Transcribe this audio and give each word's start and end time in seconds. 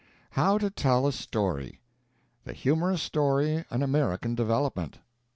HOW 0.31 0.57
TO 0.57 0.71
TELL 0.71 1.05
A 1.05 1.11
STORY 1.11 1.79
The 2.43 2.53
Humorous 2.53 3.03
Story 3.03 3.65
an 3.69 3.83
American 3.83 4.33
Development. 4.33 4.97